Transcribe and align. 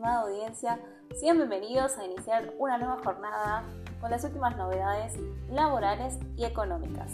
estimada 0.00 0.22
audiencia, 0.22 0.80
sean 1.14 1.36
bienvenidos 1.36 1.98
a 1.98 2.06
iniciar 2.06 2.54
una 2.58 2.78
nueva 2.78 2.96
jornada 3.04 3.64
con 4.00 4.10
las 4.10 4.24
últimas 4.24 4.56
novedades 4.56 5.12
laborales 5.50 6.18
y 6.38 6.46
económicas. 6.46 7.12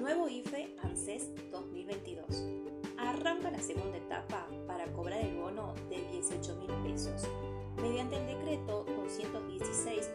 Nuevo 0.00 0.26
IFE 0.30 0.74
ANSES 0.82 1.50
2022. 1.52 2.46
Arranca 2.96 3.50
la 3.50 3.60
segunda 3.60 3.98
etapa 3.98 4.46
para 4.66 4.86
cobrar 4.94 5.20
el 5.20 5.36
bono 5.36 5.74
de 5.90 6.00
18 6.12 6.56
mil 6.56 6.72
pesos 6.82 7.28
mediante 7.82 8.16
el 8.16 8.26
decreto 8.26 8.84
216 8.84 10.10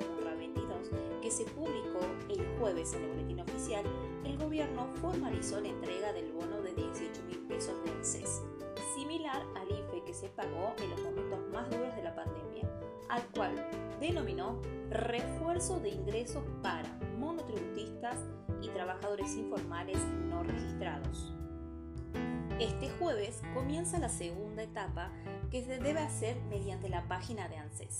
que 1.21 1.31
se 1.31 1.45
publicó 1.45 1.99
el 2.29 2.45
jueves 2.57 2.93
en 2.93 3.03
el 3.03 3.09
boletín 3.11 3.39
oficial, 3.41 3.85
el 4.25 4.37
gobierno 4.37 4.87
formalizó 4.99 5.61
la 5.61 5.69
entrega 5.69 6.11
del 6.13 6.31
bono 6.31 6.61
de 6.61 6.73
18 6.73 7.23
mil 7.27 7.37
pesos 7.47 7.75
de 7.83 7.91
ANSES, 7.91 8.41
similar 8.95 9.43
al 9.55 9.69
IFE 9.69 10.03
que 10.03 10.13
se 10.13 10.29
pagó 10.29 10.73
en 10.81 10.89
los 10.89 11.01
momentos 11.01 11.39
más 11.53 11.69
duros 11.69 11.95
de 11.95 12.03
la 12.03 12.15
pandemia, 12.15 12.67
al 13.09 13.23
cual 13.35 13.53
denominó 13.99 14.59
refuerzo 14.89 15.79
de 15.79 15.89
ingresos 15.89 16.43
para 16.63 16.89
monotributistas 17.19 18.17
y 18.61 18.69
trabajadores 18.69 19.35
informales 19.35 19.99
no 20.27 20.43
registrados. 20.43 21.33
Este 22.59 22.89
jueves 22.99 23.41
comienza 23.53 23.99
la 23.99 24.09
segunda 24.09 24.63
etapa 24.63 25.11
que 25.49 25.63
se 25.63 25.79
debe 25.79 25.99
hacer 25.99 26.39
mediante 26.49 26.89
la 26.89 27.07
página 27.07 27.47
de 27.47 27.57
ANSES. 27.57 27.97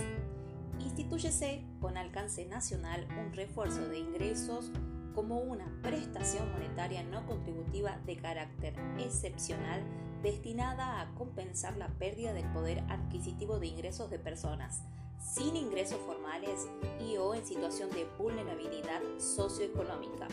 Institúyese 0.80 1.64
con 1.80 1.98
alcance 1.98 2.46
nacional 2.46 3.08
un 3.20 3.34
refuerzo 3.34 3.88
de 3.88 3.99
ingresos 3.99 4.71
como 5.13 5.40
una 5.40 5.66
prestación 5.82 6.52
monetaria 6.52 7.04
no 7.04 7.26
contributiva 7.26 7.99
de 8.05 8.18
carácter 8.18 8.74
excepcional 8.98 9.84
destinada 10.24 11.02
a 11.02 11.13
compensar 11.15 11.77
la 11.77 11.88
pérdida 11.88 12.34
del 12.34 12.46
poder 12.54 12.84
adquisitivo 12.90 13.60
de 13.60 13.68
ingresos 13.68 14.10
de 14.10 14.20
personas 14.20 14.84
sin 15.20 15.55
ingresos 15.55 15.99
formales 16.05 16.68
y 16.99 17.18
o 17.18 17.36
en 17.36 17.46
situación 17.46 17.90
de 17.91 18.05
vulnerabilidad 18.18 19.02
socioeconómica 19.18 20.27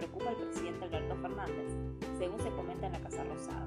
Preocupa 0.00 0.30
al 0.30 0.36
presidente 0.36 0.84
Alberto 0.86 1.14
Fernández, 1.16 1.72
según 2.18 2.40
se 2.40 2.50
comenta 2.50 2.86
en 2.86 2.92
la 2.92 3.00
Casa 3.00 3.22
Rosada. 3.24 3.66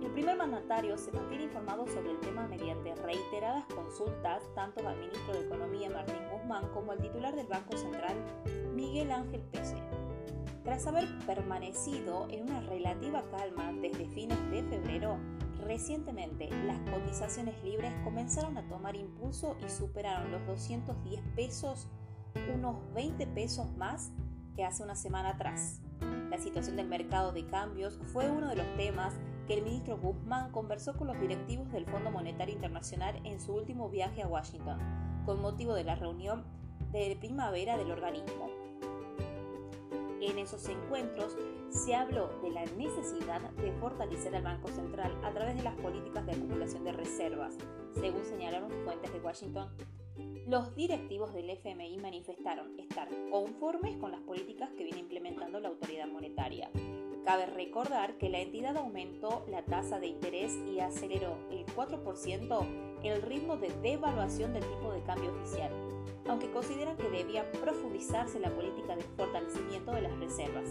El 0.00 0.10
primer 0.12 0.36
mandatario 0.36 0.96
se 0.96 1.10
mantiene 1.10 1.44
informado 1.44 1.88
sobre 1.88 2.12
el 2.12 2.20
tema 2.20 2.46
mediante 2.46 2.94
reiteradas 2.94 3.64
consultas 3.74 4.42
tanto 4.54 4.86
al 4.86 4.96
ministro 4.98 5.32
de 5.32 5.40
Economía 5.40 5.90
Martín 5.90 6.20
Guzmán 6.30 6.68
como 6.72 6.92
al 6.92 7.00
titular 7.00 7.34
del 7.34 7.48
Banco 7.48 7.76
Central 7.76 8.14
Miguel 8.74 9.10
Ángel 9.10 9.40
Pese. 9.50 9.76
Tras 10.62 10.86
haber 10.86 11.08
permanecido 11.26 12.28
en 12.30 12.44
una 12.44 12.60
relativa 12.60 13.24
calma 13.32 13.72
desde 13.72 14.06
fines 14.06 14.38
de 14.52 14.62
febrero, 14.62 15.18
Recientemente, 15.64 16.50
las 16.66 16.76
cotizaciones 16.90 17.54
libres 17.62 17.92
comenzaron 18.02 18.58
a 18.58 18.68
tomar 18.68 18.96
impulso 18.96 19.56
y 19.64 19.70
superaron 19.70 20.32
los 20.32 20.44
210 20.48 21.22
pesos, 21.36 21.86
unos 22.52 22.78
20 22.94 23.28
pesos 23.28 23.72
más 23.76 24.10
que 24.54 24.64
hace 24.64 24.82
una 24.82 24.94
semana 24.94 25.30
atrás. 25.30 25.80
La 26.30 26.38
situación 26.38 26.76
del 26.76 26.88
mercado 26.88 27.32
de 27.32 27.46
cambios 27.46 27.98
fue 28.12 28.30
uno 28.30 28.48
de 28.48 28.56
los 28.56 28.76
temas 28.76 29.14
que 29.46 29.54
el 29.54 29.62
ministro 29.62 29.98
Guzmán 29.98 30.50
conversó 30.50 30.96
con 30.96 31.08
los 31.08 31.20
directivos 31.20 31.70
del 31.72 31.86
Fondo 31.86 32.10
Monetario 32.10 32.54
Internacional 32.54 33.20
en 33.24 33.40
su 33.40 33.52
último 33.54 33.88
viaje 33.88 34.22
a 34.22 34.28
Washington, 34.28 34.78
con 35.26 35.40
motivo 35.40 35.74
de 35.74 35.84
la 35.84 35.94
reunión 35.94 36.44
de 36.92 37.16
primavera 37.18 37.76
del 37.76 37.90
organismo. 37.90 38.48
En 40.20 40.38
esos 40.38 40.68
encuentros 40.68 41.36
se 41.70 41.94
habló 41.94 42.28
de 42.42 42.50
la 42.50 42.64
necesidad 42.64 43.40
de 43.50 43.72
fortalecer 43.72 44.36
al 44.36 44.44
Banco 44.44 44.68
Central 44.68 45.12
a 45.24 45.32
través 45.32 45.56
de 45.56 45.64
las 45.64 45.74
políticas 45.76 46.24
de 46.26 46.32
acumulación 46.32 46.84
de 46.84 46.92
reservas, 46.92 47.56
según 47.94 48.24
señalaron 48.24 48.70
fuentes 48.84 49.12
de 49.12 49.20
Washington. 49.20 49.68
Los 50.46 50.74
directivos 50.74 51.32
del 51.32 51.50
FMI 51.50 51.98
manifestaron 51.98 52.78
estar 52.80 53.08
conformes 53.30 53.96
con 53.98 54.10
las 54.10 54.20
políticas 54.22 54.70
que 54.76 54.82
viene 54.82 54.98
implementando 54.98 55.60
la 55.60 55.68
autoridad 55.68 56.08
monetaria. 56.08 56.68
Cabe 57.24 57.46
recordar 57.46 58.18
que 58.18 58.28
la 58.28 58.40
entidad 58.40 58.76
aumentó 58.76 59.46
la 59.48 59.64
tasa 59.64 60.00
de 60.00 60.08
interés 60.08 60.58
y 60.66 60.80
aceleró 60.80 61.38
el 61.52 61.64
4% 61.66 62.66
el 63.04 63.22
ritmo 63.22 63.56
de 63.56 63.68
devaluación 63.82 64.52
del 64.52 64.64
tipo 64.64 64.92
de 64.92 65.02
cambio 65.02 65.30
oficial, 65.30 65.70
aunque 66.26 66.50
consideran 66.50 66.96
que 66.96 67.08
debía 67.08 67.48
profundizarse 67.52 68.40
la 68.40 68.50
política 68.50 68.96
de 68.96 69.02
fortalecimiento 69.16 69.92
de 69.92 70.02
las 70.02 70.18
reservas. 70.18 70.68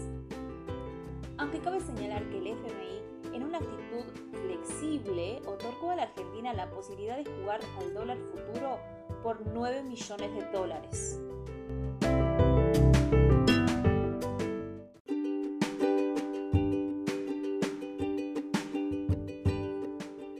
Aunque 1.38 1.60
cabe 1.60 1.80
señalar 1.80 2.28
que 2.28 2.38
el 2.38 2.46
FMI, 2.48 3.11
en 3.32 3.42
una 3.42 3.58
actitud 3.58 4.04
flexible, 4.32 5.40
otorgó 5.46 5.90
a 5.90 5.96
la 5.96 6.02
Argentina 6.04 6.52
la 6.52 6.70
posibilidad 6.70 7.16
de 7.16 7.24
jugar 7.24 7.60
al 7.78 7.94
dólar 7.94 8.18
futuro 8.18 8.78
por 9.22 9.46
9 9.46 9.82
millones 9.82 10.34
de 10.34 10.50
dólares. 10.50 11.20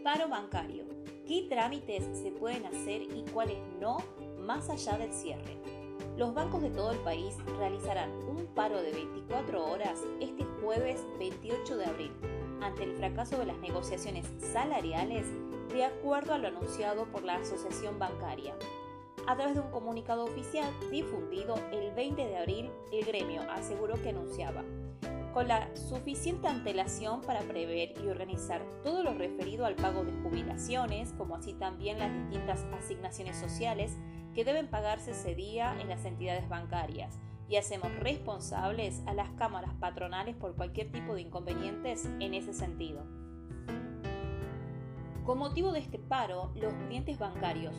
Paro 0.04 0.28
bancario. 0.28 0.84
¿Qué 1.26 1.46
trámites 1.48 2.04
se 2.18 2.30
pueden 2.32 2.66
hacer 2.66 3.02
y 3.02 3.24
cuáles 3.32 3.58
no 3.80 3.98
más 4.38 4.68
allá 4.68 4.98
del 4.98 5.12
cierre? 5.12 5.56
Los 6.16 6.34
bancos 6.34 6.60
de 6.60 6.70
todo 6.70 6.90
el 6.92 6.98
país 6.98 7.34
realizarán 7.58 8.10
un 8.28 8.46
paro 8.54 8.82
de 8.82 8.92
24 8.92 9.64
horas 9.64 9.98
este 10.20 10.44
jueves 10.60 11.00
28 11.18 11.76
de 11.78 11.84
abril, 11.86 11.91
ante 12.62 12.84
el 12.84 12.92
fracaso 12.92 13.38
de 13.38 13.46
las 13.46 13.58
negociaciones 13.58 14.26
salariales 14.52 15.26
de 15.72 15.84
acuerdo 15.84 16.34
a 16.34 16.38
lo 16.38 16.48
anunciado 16.48 17.06
por 17.06 17.22
la 17.22 17.36
Asociación 17.36 17.98
Bancaria. 17.98 18.54
A 19.26 19.36
través 19.36 19.54
de 19.54 19.60
un 19.60 19.70
comunicado 19.70 20.24
oficial 20.24 20.72
difundido 20.90 21.54
el 21.70 21.92
20 21.94 22.26
de 22.26 22.36
abril, 22.36 22.70
el 22.92 23.04
gremio 23.04 23.42
aseguró 23.50 24.00
que 24.02 24.10
anunciaba 24.10 24.64
con 25.32 25.48
la 25.48 25.74
suficiente 25.74 26.46
antelación 26.46 27.22
para 27.22 27.40
prever 27.40 27.94
y 28.02 28.08
organizar 28.08 28.62
todo 28.82 29.02
lo 29.02 29.14
referido 29.14 29.64
al 29.64 29.76
pago 29.76 30.04
de 30.04 30.12
jubilaciones, 30.22 31.12
como 31.16 31.36
así 31.36 31.54
también 31.54 31.98
las 31.98 32.12
distintas 32.12 32.64
asignaciones 32.78 33.36
sociales 33.36 33.96
que 34.34 34.44
deben 34.44 34.68
pagarse 34.68 35.12
ese 35.12 35.34
día 35.34 35.74
en 35.80 35.88
las 35.88 36.04
entidades 36.04 36.48
bancarias, 36.48 37.18
y 37.52 37.58
hacemos 37.58 37.94
responsables 37.96 39.02
a 39.04 39.12
las 39.12 39.28
cámaras 39.32 39.74
patronales 39.74 40.34
por 40.34 40.56
cualquier 40.56 40.90
tipo 40.90 41.14
de 41.14 41.20
inconvenientes 41.20 42.06
en 42.18 42.32
ese 42.32 42.54
sentido. 42.54 43.04
Con 45.26 45.36
motivo 45.36 45.70
de 45.70 45.80
este 45.80 45.98
paro, 45.98 46.50
los 46.54 46.72
clientes 46.88 47.18
bancarios 47.18 47.74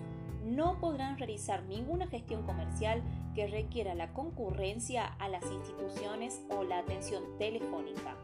no 0.46 0.80
podrán 0.80 1.18
realizar 1.18 1.64
ninguna 1.64 2.06
gestión 2.06 2.44
comercial 2.44 3.02
que 3.34 3.48
requiera 3.48 3.96
la 3.96 4.14
concurrencia 4.14 5.08
a 5.08 5.28
las 5.28 5.44
instituciones 5.50 6.46
o 6.52 6.64
la 6.64 6.78
atención 6.78 7.24
telefónica. 7.40 8.16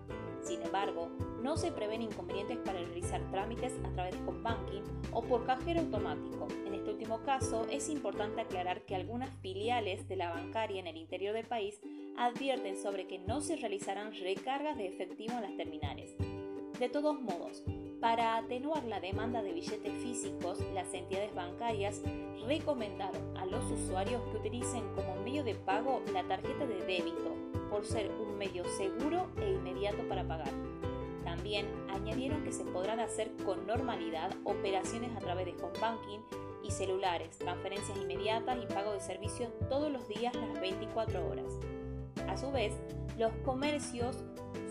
Sin 0.44 0.62
embargo, 0.62 1.10
no 1.42 1.58
se 1.58 1.72
prevén 1.72 2.02
inconvenientes 2.02 2.58
para 2.60 2.80
realizar 2.80 3.22
trámites 3.32 3.74
a 3.84 3.90
través 3.92 4.14
de 4.14 4.28
home 4.28 4.42
banking 4.42 4.82
o 5.12 5.22
por 5.24 5.46
cajero 5.46 5.82
automático. 5.82 6.48
En 6.66 6.74
este 6.74 6.92
último 6.92 7.22
caso, 7.24 7.66
es 7.70 7.90
importante 7.90 8.42
aclarar 8.42 8.82
que 8.86 8.96
algunas 8.96 9.30
filiales 9.42 10.08
de 10.08 10.16
la 10.16 10.32
bancaria 10.32 10.80
en 10.80 10.88
el 10.88 10.98
interior 10.98 11.34
del 11.34 11.46
país 11.46 11.80
advierten 12.18 12.78
sobre 12.78 13.08
que 13.08 13.20
no 13.20 13.42
se 13.42 13.56
realizarán 13.56 14.14
recargas 14.14 14.78
de 14.78 14.88
efectivo 14.88 15.34
en 15.34 15.42
las 15.44 15.58
terminales. 15.58 16.16
De 16.80 16.90
todos 16.90 17.20
modos, 17.20 17.64
para 18.00 18.38
atenuar 18.38 18.84
la 18.86 19.00
demanda 19.00 19.42
de 19.42 19.52
billetes 19.52 19.94
físicos, 20.02 20.60
las 20.74 20.94
entidades 20.94 21.34
bancarias 21.36 22.02
recomendaron 22.48 23.38
a 23.38 23.46
los 23.46 23.64
usuarios 23.72 24.22
que 24.32 24.38
utilicen 24.38 24.84
como 24.96 25.16
medio 25.24 25.44
de 25.44 25.56
pago 25.56 26.02
la 26.14 26.24
tarjeta 26.24 26.66
de 26.66 26.82
débito, 26.86 27.36
por 27.70 27.86
ser 27.86 28.10
un 28.12 28.38
medio 28.38 28.64
seguro 28.78 29.28
e 29.42 29.50
inmediato 29.50 30.08
para 30.08 30.26
pagar. 30.26 30.52
También 31.26 31.68
añadieron 31.90 32.44
que 32.44 32.54
se 32.54 32.64
podrán 32.64 33.00
hacer 33.00 33.32
con 33.46 33.68
normalidad 33.68 34.32
operaciones 34.46 35.16
a 35.16 35.20
través 35.20 35.46
de 35.46 35.64
home 35.64 35.80
banking 35.80 36.20
y 36.64 36.72
celulares, 36.72 37.38
transferencias 37.38 37.98
inmediatas 37.98 38.58
y 38.64 38.74
pago 38.74 38.94
de 38.94 39.02
servicios 39.02 39.52
todos 39.70 39.92
los 39.92 40.08
días 40.08 40.34
las 40.36 40.60
24 40.60 41.30
horas. 41.30 41.60
A 42.28 42.38
su 42.38 42.52
vez, 42.52 42.74
los 43.18 43.32
comercios 43.44 44.24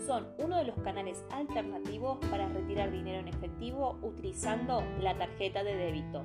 son 0.05 0.27
uno 0.37 0.57
de 0.57 0.65
los 0.65 0.75
canales 0.77 1.23
alternativos 1.31 2.17
para 2.29 2.47
retirar 2.49 2.91
dinero 2.91 3.19
en 3.19 3.27
efectivo 3.27 3.97
utilizando 4.01 4.83
la 4.99 5.17
tarjeta 5.17 5.63
de 5.63 5.75
débito. 5.75 6.23